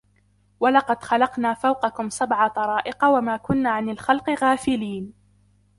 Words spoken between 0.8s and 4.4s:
خَلَقْنَا فَوْقَكُمْ سَبْعَ طَرَائِقَ وَمَا كُنَّا عَنِ الْخَلْقِ